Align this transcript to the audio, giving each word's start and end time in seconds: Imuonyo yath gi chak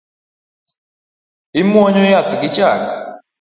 Imuonyo 1.61 2.03
yath 2.11 2.33
gi 2.41 2.49
chak 2.55 2.85